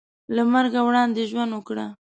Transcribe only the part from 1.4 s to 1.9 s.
وکړه.